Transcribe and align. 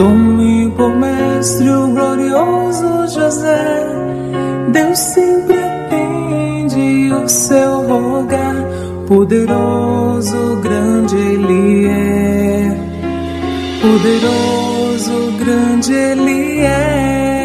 Tome 0.00 0.70
por 0.78 0.96
mestre 0.96 1.68
o 1.68 1.88
glorioso 1.88 3.06
José, 3.06 3.84
Deus 4.72 4.98
sempre 4.98 5.58
atende 5.58 7.12
o 7.12 7.28
seu 7.28 7.82
rogar, 7.86 8.56
poderoso, 9.06 10.56
grande 10.62 11.16
Ele 11.16 11.86
é, 11.86 12.74
poderoso, 13.82 15.32
grande 15.38 15.92
Ele 15.92 16.60
é. 16.60 17.39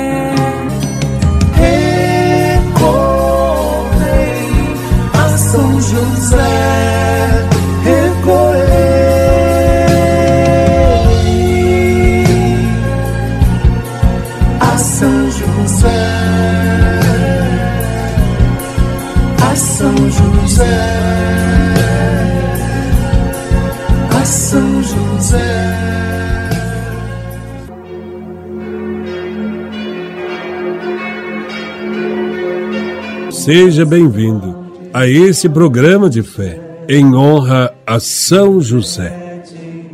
Seja 33.46 33.86
bem-vindo 33.86 34.56
a 34.92 35.08
esse 35.08 35.48
programa 35.48 36.10
de 36.10 36.24
fé 36.24 36.60
em 36.90 37.14
honra 37.14 37.72
a 37.86 38.00
São 38.00 38.60
José, 38.60 39.44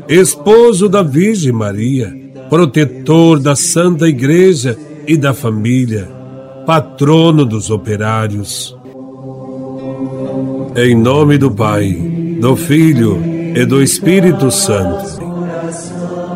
esposo 0.08 0.88
da 0.88 1.04
Virgem 1.04 1.52
Maria, 1.52 2.16
protetor 2.50 3.42
da 3.42 3.54
Santa 3.54 4.08
Igreja 4.08 4.80
e 5.06 5.18
da 5.18 5.34
família, 5.34 6.08
patrono 6.66 7.46
dos 7.46 7.70
operários. 7.70 8.74
Em 10.74 10.96
nome 10.96 11.38
do 11.38 11.52
Pai, 11.52 11.92
do 12.40 12.56
Filho 12.56 13.22
e 13.54 13.66
do 13.66 13.84
Espírito 13.84 14.50
Santo, 14.50 15.20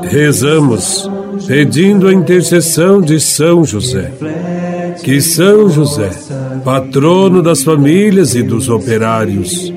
rezamos 0.03 1.09
pedindo 1.47 2.09
a 2.09 2.13
intercessão 2.13 2.99
de 2.99 3.21
São 3.21 3.63
José. 3.63 4.11
Que 5.03 5.21
São 5.21 5.69
José, 5.69 6.09
patrono 6.63 7.41
das 7.41 7.63
famílias 7.63 8.35
e 8.35 8.41
dos 8.41 8.69
operários, 8.69 9.71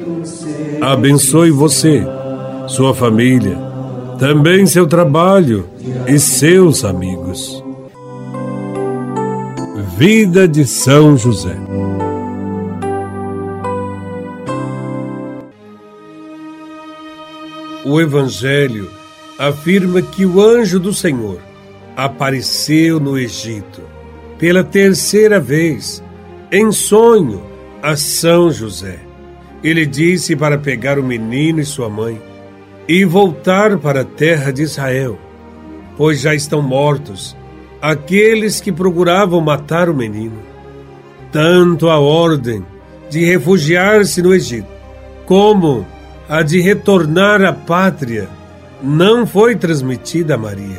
abençoe 0.80 1.50
você, 1.50 2.02
sua 2.66 2.94
família, 2.94 3.58
também 4.18 4.66
seu 4.66 4.86
trabalho 4.86 5.68
e 6.06 6.18
seus 6.18 6.84
amigos. 6.84 7.62
Vida 9.96 10.46
de 10.46 10.64
São 10.64 11.16
José. 11.16 11.56
O 17.84 18.00
Evangelho 18.00 18.88
afirma 19.38 20.00
que 20.00 20.24
o 20.24 20.40
anjo 20.40 20.78
do 20.78 20.92
Senhor 20.92 21.38
apareceu 21.96 23.00
no 23.00 23.18
Egito 23.18 23.97
pela 24.38 24.62
terceira 24.62 25.40
vez, 25.40 26.02
em 26.50 26.70
sonho, 26.70 27.42
a 27.82 27.96
São 27.96 28.50
José. 28.50 29.00
Ele 29.62 29.84
disse 29.84 30.36
para 30.36 30.56
pegar 30.56 30.98
o 30.98 31.02
menino 31.02 31.60
e 31.60 31.64
sua 31.64 31.88
mãe 31.88 32.20
e 32.86 33.04
voltar 33.04 33.76
para 33.78 34.02
a 34.02 34.04
terra 34.04 34.52
de 34.52 34.62
Israel, 34.62 35.18
pois 35.96 36.20
já 36.20 36.34
estão 36.34 36.62
mortos 36.62 37.36
aqueles 37.82 38.60
que 38.60 38.72
procuravam 38.72 39.40
matar 39.40 39.88
o 39.88 39.94
menino. 39.94 40.38
Tanto 41.30 41.88
a 41.88 41.98
ordem 41.98 42.64
de 43.10 43.24
refugiar-se 43.24 44.22
no 44.22 44.34
Egito, 44.34 44.68
como 45.26 45.86
a 46.28 46.42
de 46.42 46.60
retornar 46.60 47.42
à 47.42 47.52
pátria, 47.52 48.28
não 48.82 49.26
foi 49.26 49.56
transmitida 49.56 50.34
a 50.34 50.38
Maria, 50.38 50.78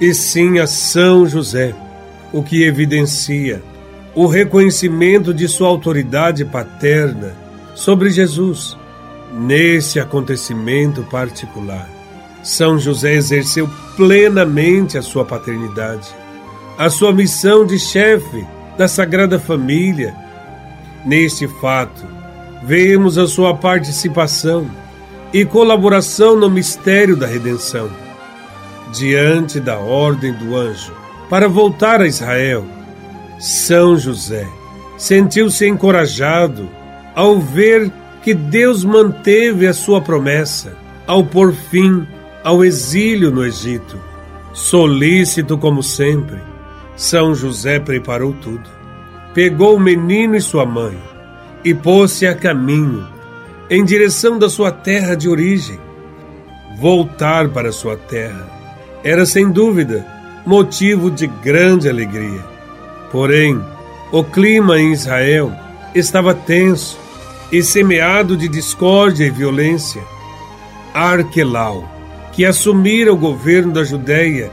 e 0.00 0.14
sim 0.14 0.58
a 0.58 0.66
São 0.66 1.26
José 1.26 1.74
o 2.32 2.42
que 2.42 2.64
evidencia 2.64 3.62
o 4.14 4.26
reconhecimento 4.26 5.32
de 5.32 5.48
sua 5.48 5.68
autoridade 5.68 6.44
paterna 6.44 7.34
sobre 7.74 8.10
Jesus. 8.10 8.76
Nesse 9.32 9.98
acontecimento 9.98 11.02
particular, 11.04 11.88
São 12.42 12.78
José 12.78 13.14
exerceu 13.14 13.68
plenamente 13.96 14.98
a 14.98 15.02
sua 15.02 15.24
paternidade, 15.24 16.08
a 16.76 16.90
sua 16.90 17.12
missão 17.12 17.64
de 17.64 17.78
chefe 17.78 18.46
da 18.76 18.86
Sagrada 18.86 19.38
Família. 19.38 20.14
Neste 21.06 21.48
fato, 21.48 22.06
vemos 22.62 23.16
a 23.16 23.26
sua 23.26 23.54
participação 23.54 24.70
e 25.32 25.46
colaboração 25.46 26.36
no 26.36 26.50
mistério 26.50 27.16
da 27.16 27.26
redenção. 27.26 27.90
Diante 28.92 29.58
da 29.58 29.78
ordem 29.78 30.34
do 30.34 30.54
anjo, 30.54 30.92
para 31.32 31.48
voltar 31.48 32.02
a 32.02 32.06
Israel. 32.06 32.62
São 33.40 33.96
José 33.96 34.46
sentiu-se 34.98 35.66
encorajado 35.66 36.68
ao 37.14 37.40
ver 37.40 37.90
que 38.22 38.34
Deus 38.34 38.84
manteve 38.84 39.66
a 39.66 39.72
sua 39.72 40.02
promessa 40.02 40.76
ao 41.06 41.24
pôr 41.24 41.54
fim 41.54 42.06
ao 42.44 42.62
exílio 42.62 43.30
no 43.30 43.46
Egito. 43.46 43.98
Solícito 44.52 45.56
como 45.56 45.82
sempre, 45.82 46.38
São 46.96 47.34
José 47.34 47.80
preparou 47.80 48.34
tudo. 48.34 48.68
Pegou 49.32 49.76
o 49.76 49.80
menino 49.80 50.36
e 50.36 50.40
sua 50.42 50.66
mãe 50.66 50.98
e 51.64 51.72
pôs-se 51.72 52.26
a 52.26 52.34
caminho 52.34 53.08
em 53.70 53.82
direção 53.82 54.38
da 54.38 54.50
sua 54.50 54.70
terra 54.70 55.14
de 55.14 55.30
origem. 55.30 55.80
Voltar 56.78 57.48
para 57.48 57.72
sua 57.72 57.96
terra 57.96 58.46
era 59.02 59.24
sem 59.24 59.50
dúvida 59.50 60.20
motivo 60.44 61.10
de 61.10 61.26
grande 61.26 61.88
alegria. 61.88 62.40
Porém, 63.10 63.60
o 64.10 64.24
clima 64.24 64.78
em 64.78 64.92
Israel 64.92 65.52
estava 65.94 66.34
tenso 66.34 66.98
e 67.50 67.62
semeado 67.62 68.36
de 68.36 68.48
discórdia 68.48 69.24
e 69.24 69.30
violência. 69.30 70.02
Arquelau, 70.94 71.88
que 72.32 72.44
assumira 72.44 73.12
o 73.12 73.16
governo 73.16 73.72
da 73.72 73.84
Judéia 73.84 74.50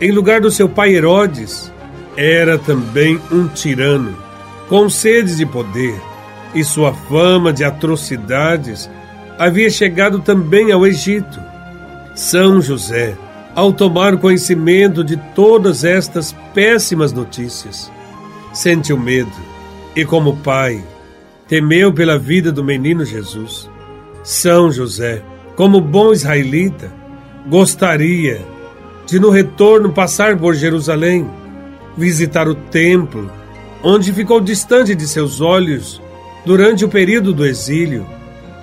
em 0.00 0.10
lugar 0.10 0.40
do 0.40 0.50
seu 0.50 0.68
pai 0.68 0.94
Herodes, 0.94 1.72
era 2.16 2.58
também 2.58 3.20
um 3.30 3.46
tirano, 3.48 4.16
com 4.68 4.88
sede 4.88 5.36
de 5.36 5.46
poder, 5.46 6.00
e 6.54 6.64
sua 6.64 6.92
fama 6.92 7.52
de 7.52 7.64
atrocidades 7.64 8.90
havia 9.38 9.70
chegado 9.70 10.18
também 10.18 10.72
ao 10.72 10.86
Egito. 10.86 11.40
São 12.14 12.60
José, 12.60 13.16
ao 13.54 13.72
tomar 13.72 14.16
conhecimento 14.16 15.04
de 15.04 15.16
todas 15.34 15.84
estas 15.84 16.34
péssimas 16.54 17.12
notícias. 17.12 17.90
Sentiu 18.52 18.98
medo 18.98 19.32
e, 19.94 20.04
como 20.04 20.36
pai, 20.38 20.82
temeu 21.48 21.92
pela 21.92 22.18
vida 22.18 22.50
do 22.50 22.64
menino 22.64 23.04
Jesus. 23.04 23.68
São 24.22 24.70
José, 24.70 25.22
como 25.56 25.80
bom 25.80 26.12
israelita, 26.12 26.90
gostaria 27.46 28.40
de 29.06 29.18
no 29.18 29.30
retorno 29.30 29.92
passar 29.92 30.36
por 30.36 30.54
Jerusalém, 30.54 31.28
visitar 31.96 32.48
o 32.48 32.54
templo, 32.54 33.30
onde 33.82 34.12
ficou 34.12 34.40
distante 34.40 34.94
de 34.94 35.06
seus 35.06 35.40
olhos 35.40 36.00
durante 36.46 36.84
o 36.84 36.88
período 36.88 37.34
do 37.34 37.44
exílio, 37.44 38.06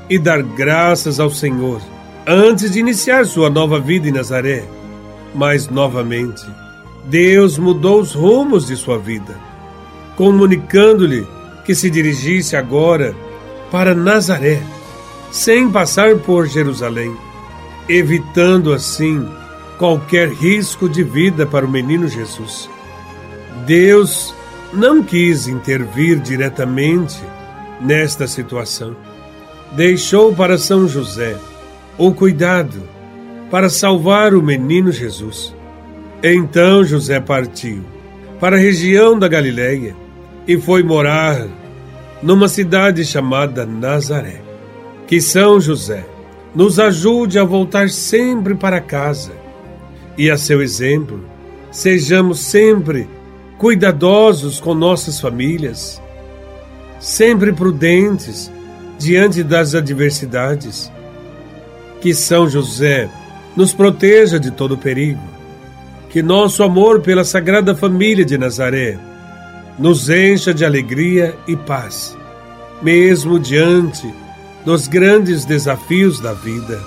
e 0.09 0.17
dar 0.17 0.41
graças 0.41 1.19
ao 1.19 1.29
Senhor 1.29 1.79
antes 2.25 2.71
de 2.71 2.79
iniciar 2.79 3.25
sua 3.25 3.49
nova 3.49 3.79
vida 3.79 4.07
em 4.07 4.11
Nazaré 4.11 4.63
mas 5.33 5.69
novamente, 5.69 6.45
Deus 7.05 7.57
mudou 7.57 8.01
os 8.01 8.13
rumos 8.13 8.67
de 8.67 8.75
sua 8.75 8.97
vida, 8.97 9.37
comunicando-lhe 10.15 11.27
que 11.65 11.73
se 11.73 11.89
dirigisse 11.89 12.55
agora 12.55 13.15
para 13.71 13.93
Nazaré, 13.95 14.61
sem 15.31 15.69
passar 15.69 16.15
por 16.17 16.47
Jerusalém, 16.47 17.15
evitando 17.87 18.73
assim 18.73 19.27
qualquer 19.77 20.29
risco 20.29 20.89
de 20.89 21.03
vida 21.03 21.45
para 21.45 21.65
o 21.65 21.69
menino 21.69 22.07
Jesus. 22.07 22.69
Deus 23.65 24.33
não 24.73 25.03
quis 25.03 25.47
intervir 25.47 26.19
diretamente 26.19 27.21
nesta 27.79 28.27
situação. 28.27 28.95
Deixou 29.71 30.33
para 30.33 30.57
São 30.57 30.87
José 30.87 31.37
o 31.97 32.13
cuidado 32.13 32.81
para 33.49 33.69
salvar 33.69 34.33
o 34.33 34.41
menino 34.41 34.91
Jesus. 34.91 35.55
Então 36.23 36.83
José 36.83 37.19
partiu 37.19 37.83
para 38.39 38.55
a 38.55 38.59
região 38.59 39.17
da 39.17 39.27
Galiléia 39.27 39.95
e 40.47 40.57
foi 40.57 40.83
morar 40.83 41.47
numa 42.21 42.47
cidade 42.47 43.03
chamada 43.05 43.65
Nazaré. 43.65 44.41
Que 45.07 45.19
São 45.19 45.59
José 45.59 46.05
nos 46.53 46.79
ajude 46.79 47.39
a 47.39 47.43
voltar 47.43 47.89
sempre 47.89 48.55
para 48.55 48.81
casa 48.81 49.31
e, 50.17 50.29
a 50.29 50.37
seu 50.37 50.61
exemplo, 50.61 51.23
sejamos 51.71 52.39
sempre 52.39 53.07
cuidadosos 53.57 54.59
com 54.59 54.73
nossas 54.73 55.19
famílias, 55.19 56.01
sempre 56.99 57.53
prudentes 57.53 58.51
diante 58.97 59.43
das 59.43 59.73
adversidades. 59.73 60.91
Que 62.01 62.13
São 62.13 62.49
José 62.49 63.09
nos 63.59 63.73
proteja 63.73 64.39
de 64.39 64.51
todo 64.51 64.77
perigo. 64.77 65.19
Que 66.09 66.23
nosso 66.23 66.63
amor 66.63 67.01
pela 67.01 67.25
Sagrada 67.25 67.75
Família 67.75 68.23
de 68.23 68.37
Nazaré 68.37 68.97
nos 69.77 70.09
encha 70.09 70.53
de 70.53 70.63
alegria 70.63 71.35
e 71.45 71.57
paz, 71.57 72.17
mesmo 72.81 73.37
diante 73.37 74.09
dos 74.63 74.87
grandes 74.87 75.43
desafios 75.43 76.21
da 76.21 76.31
vida. 76.31 76.79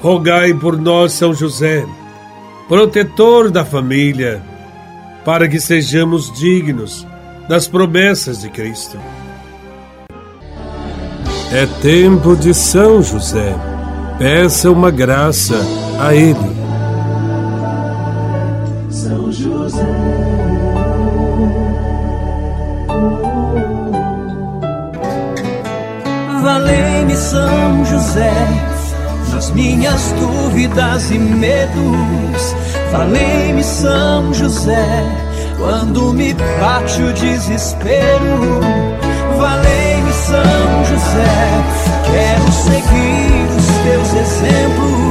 Rogai 0.00 0.54
por 0.54 0.80
nós, 0.80 1.14
São 1.14 1.34
José, 1.34 1.84
protetor 2.68 3.50
da 3.50 3.64
família, 3.64 4.40
para 5.24 5.48
que 5.48 5.58
sejamos 5.58 6.32
dignos 6.38 7.04
das 7.48 7.66
promessas 7.66 8.40
de 8.40 8.48
Cristo. 8.50 8.96
É 11.52 11.66
tempo 11.82 12.36
de 12.36 12.54
São 12.54 13.02
José. 13.02 13.52
Peça 14.16 14.70
uma 14.70 14.90
graça 14.92 15.87
a 15.98 16.14
Ele. 16.14 16.56
São 18.90 19.32
José. 19.32 19.84
Valei-me 26.42 27.16
São 27.16 27.84
José 27.84 28.32
nas 29.32 29.50
minhas 29.50 30.12
dúvidas 30.12 31.10
e 31.10 31.18
medos. 31.18 32.54
Valei-me 32.92 33.62
São 33.64 34.32
José 34.32 35.04
quando 35.58 36.12
me 36.12 36.34
bate 36.60 37.02
o 37.02 37.12
desespero. 37.12 38.60
Valei-me 39.36 40.12
São 40.12 40.84
José, 40.84 41.48
quero 42.10 42.52
seguir 42.52 43.48
os 43.56 43.66
teus 43.84 44.14
exemplos 44.14 45.07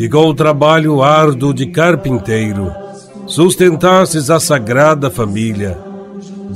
que 0.00 0.08
com 0.08 0.28
o 0.28 0.32
trabalho 0.32 1.02
árduo 1.02 1.52
de 1.52 1.66
carpinteiro 1.66 2.72
sustentastes 3.26 4.30
a 4.30 4.40
sagrada 4.40 5.10
família, 5.10 5.76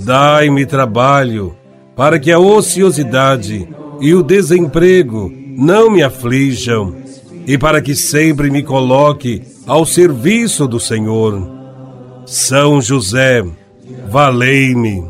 dai-me 0.03 0.65
trabalho 0.65 1.55
para 1.95 2.19
que 2.19 2.33
a 2.33 2.39
ociosidade 2.39 3.69
e 4.01 4.15
o 4.15 4.23
desemprego 4.23 5.31
não 5.59 5.91
me 5.91 6.03
aflijam 6.03 6.97
e 7.47 7.59
para 7.59 7.83
que 7.83 7.95
sempre 7.95 8.51
me 8.51 8.63
coloque 8.63 9.43
ao 9.67 9.85
serviço 9.85 10.67
do 10.67 10.81
Senhor. 10.81 11.47
São 12.25 12.81
José, 12.81 13.45
valei-me. 14.09 15.05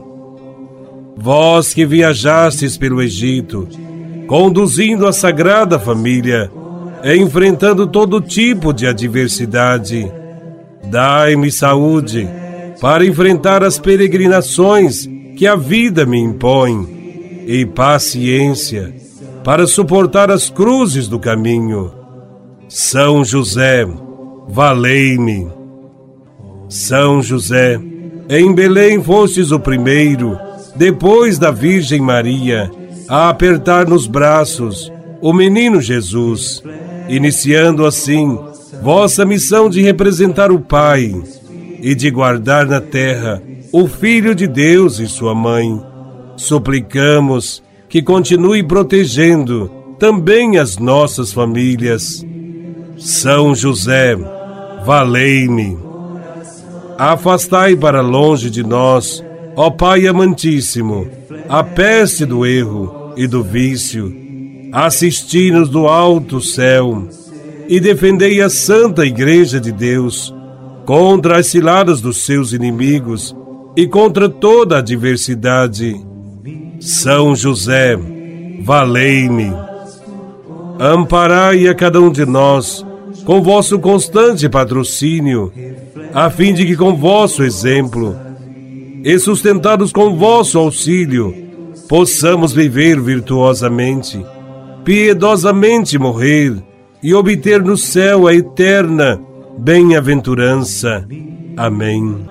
Vós 1.17 1.73
que 1.73 1.87
viajastes 1.87 2.77
pelo 2.77 3.01
Egito, 3.01 3.69
conduzindo 4.27 5.07
a 5.07 5.13
Sagrada 5.13 5.79
Família, 5.79 6.51
enfrentando 7.05 7.87
todo 7.87 8.21
tipo 8.21 8.73
de 8.73 8.87
adversidade, 8.87 10.11
dai-me 10.85 11.53
saúde 11.53 12.27
para 12.81 13.05
enfrentar 13.05 13.63
as 13.63 13.79
peregrinações 13.79 15.07
que 15.37 15.47
a 15.47 15.55
vida 15.55 16.07
me 16.07 16.19
impõe 16.19 17.45
e 17.47 17.67
paciência 17.67 18.95
para 19.45 19.67
suportar 19.67 20.31
as 20.31 20.49
cruzes 20.49 21.07
do 21.07 21.19
caminho. 21.19 21.93
São 22.69 23.23
José, 23.23 23.87
valei-me. 24.49 25.49
São 26.71 27.23
José, 27.23 27.79
em 28.29 28.55
Belém 28.55 29.03
fostes 29.03 29.51
o 29.51 29.61
primeiro, 29.61 30.39
depois 30.75 31.39
da 31.39 31.51
Virgem 31.51 32.01
Maria, 32.01 32.71
a 33.07 33.29
apertar 33.29 33.87
nos 33.87 34.07
braços 34.07 34.91
o 35.21 35.33
menino 35.33 35.81
Jesus, 35.81 36.63
iniciando 37.09 37.87
assim 37.87 38.39
vossa 38.83 39.25
missão 39.25 39.69
de 39.69 39.83
representar 39.83 40.51
o 40.51 40.61
Pai 40.61 41.15
e 41.81 41.95
de 41.95 42.11
guardar 42.11 42.67
na 42.67 42.81
terra 42.81 43.43
o 43.73 43.87
Filho 43.87 44.35
de 44.35 44.47
Deus 44.47 44.99
e 44.99 45.07
sua 45.07 45.35
mãe. 45.35 45.81
Suplicamos 46.37 47.63
que 47.89 48.03
continue 48.03 48.63
protegendo 48.63 49.71
também 49.99 50.59
as 50.59 50.79
nossas 50.79 51.33
famílias. 51.33 52.25
São 52.97 53.55
José, 53.55 54.17
valei-me. 54.85 55.79
Afastai 56.97 57.75
para 57.77 58.01
longe 58.01 58.51
de 58.51 58.63
nós, 58.63 59.23
ó 59.57 59.71
Pai 59.71 60.07
amantíssimo, 60.07 61.09
a 61.49 61.63
peste 61.63 62.25
do 62.25 62.47
erro 62.47 63.13
e 63.17 63.27
do 63.27 63.43
vício. 63.43 64.24
Assisti-nos 64.75 65.69
do 65.69 65.87
alto 65.87 66.41
céu 66.41 67.07
e 67.69 67.79
defendei 67.79 68.43
a 68.43 68.51
Santa 68.51 69.07
Igreja 69.07 69.61
de 69.61 69.71
Deus 69.71 70.35
contra 70.85 71.39
as 71.39 71.47
ciladas 71.47 72.01
dos 72.01 72.25
seus 72.27 72.53
inimigos 72.53 73.37
e 73.77 73.87
contra 73.87 74.29
toda 74.29 74.79
adversidade. 74.79 75.95
São 76.81 77.37
José, 77.37 77.97
valei-me. 78.65 79.53
Amparai 80.81 81.69
a 81.69 81.75
cada 81.77 82.01
um 82.01 82.11
de 82.11 82.27
nós 82.27 82.85
com 83.25 83.41
vosso 83.41 83.79
constante 83.79 84.49
patrocínio, 84.49 85.53
a 86.13 86.29
fim 86.31 86.53
de 86.53 86.67
que 86.67 86.77
com 86.77 86.97
vosso 86.97 87.45
exemplo 87.45 88.17
e 89.05 89.17
sustentados 89.21 89.93
com 89.93 90.17
vosso 90.17 90.59
auxílio, 90.59 91.33
possamos 91.89 92.53
viver 92.53 93.01
virtuosamente, 93.01 94.19
piedosamente 94.85 95.99
morrer 95.99 96.55
e 97.03 97.15
obter 97.15 97.63
no 97.63 97.77
céu 97.77 98.27
a 98.27 98.35
eterna 98.35 99.21
bem-aventurança. 99.59 101.07
Amém. 101.57 102.27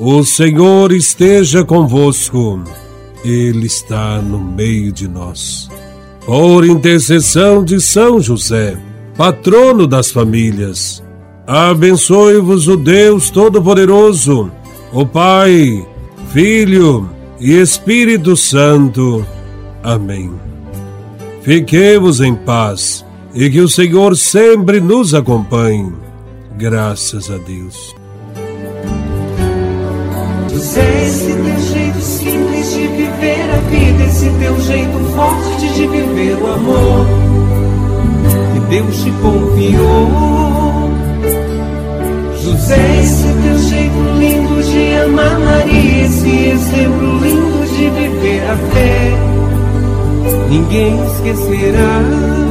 O 0.00 0.24
Senhor 0.24 0.92
esteja 0.92 1.64
convosco, 1.64 2.62
Ele 3.24 3.66
está 3.66 4.22
no 4.22 4.38
meio 4.38 4.92
de 4.92 5.08
nós. 5.08 5.68
Por 6.24 6.64
intercessão 6.64 7.64
de 7.64 7.80
São 7.80 8.20
José, 8.20 8.78
patrono 9.16 9.86
das 9.86 10.10
famílias, 10.10 11.02
abençoe-vos 11.46 12.68
o 12.68 12.76
Deus 12.76 13.30
Todo-Poderoso, 13.30 14.50
o 14.92 15.06
Pai, 15.06 15.84
Filho 16.32 17.08
e 17.40 17.54
Espírito 17.54 18.36
Santo. 18.36 19.26
Amém. 19.82 20.30
Fiquemos 21.42 22.20
em 22.20 22.34
paz 22.34 23.04
e 23.34 23.48
que 23.48 23.60
o 23.60 23.68
Senhor 23.68 24.16
sempre 24.16 24.80
nos 24.80 25.14
acompanhe. 25.14 25.92
Graças 26.56 27.30
a 27.30 27.38
Deus. 27.38 27.94
José, 30.50 31.06
esse 31.06 31.32
teu 31.32 31.58
jeito 31.60 32.00
simples 32.00 32.72
de 32.72 32.86
viver 32.88 33.50
a 33.50 33.58
vida, 33.70 34.04
esse 34.04 34.30
teu 34.30 34.60
jeito 34.60 34.98
forte 35.14 35.72
de 35.74 35.86
viver 35.86 36.36
o 36.42 36.46
amor 36.52 37.06
que 38.52 38.60
Deus 38.68 39.02
te 39.02 39.10
confiou. 39.22 40.90
José, 42.42 43.00
esse 43.02 43.28
teu 43.42 43.58
jeito 43.58 43.98
lindo 44.18 44.62
de 44.62 44.94
amar 44.96 45.38
Maria, 45.38 45.87
esse 46.00 46.28
exemplo 46.28 47.18
lindo 47.18 47.66
de 47.66 47.90
viver 47.90 48.42
a 48.50 48.56
fé, 48.56 49.12
ninguém 50.48 51.04
esquecerá. 51.06 52.47